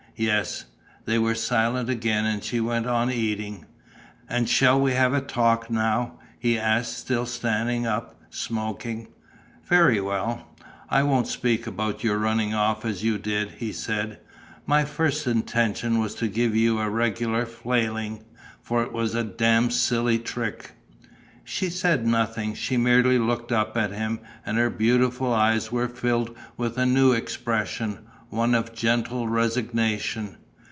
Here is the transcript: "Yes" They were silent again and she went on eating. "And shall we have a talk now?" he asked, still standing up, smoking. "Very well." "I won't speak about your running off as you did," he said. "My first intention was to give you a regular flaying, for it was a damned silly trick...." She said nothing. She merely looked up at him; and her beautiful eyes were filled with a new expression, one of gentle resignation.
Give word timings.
"Yes" 0.17 0.65
They 1.05 1.17
were 1.17 1.33
silent 1.33 1.89
again 1.89 2.25
and 2.27 2.43
she 2.43 2.59
went 2.59 2.85
on 2.85 3.09
eating. 3.09 3.65
"And 4.29 4.47
shall 4.47 4.79
we 4.79 4.91
have 4.91 5.15
a 5.15 5.21
talk 5.21 5.71
now?" 5.71 6.19
he 6.37 6.59
asked, 6.59 6.95
still 6.95 7.25
standing 7.25 7.87
up, 7.87 8.19
smoking. 8.29 9.07
"Very 9.65 9.99
well." 9.99 10.47
"I 10.91 11.01
won't 11.01 11.25
speak 11.27 11.65
about 11.65 12.03
your 12.03 12.19
running 12.19 12.53
off 12.53 12.85
as 12.85 13.03
you 13.03 13.17
did," 13.17 13.51
he 13.57 13.71
said. 13.71 14.19
"My 14.67 14.85
first 14.85 15.25
intention 15.25 15.97
was 15.97 16.13
to 16.15 16.27
give 16.27 16.55
you 16.55 16.77
a 16.77 16.87
regular 16.89 17.47
flaying, 17.47 18.23
for 18.61 18.83
it 18.83 18.93
was 18.93 19.15
a 19.15 19.23
damned 19.23 19.73
silly 19.73 20.19
trick...." 20.19 20.73
She 21.43 21.67
said 21.71 22.05
nothing. 22.05 22.53
She 22.53 22.77
merely 22.77 23.17
looked 23.17 23.51
up 23.51 23.75
at 23.75 23.91
him; 23.91 24.19
and 24.45 24.57
her 24.59 24.69
beautiful 24.69 25.33
eyes 25.33 25.71
were 25.71 25.87
filled 25.87 26.35
with 26.57 26.77
a 26.77 26.85
new 26.85 27.11
expression, 27.13 28.05
one 28.33 28.55
of 28.55 28.73
gentle 28.73 29.27
resignation. 29.27 30.37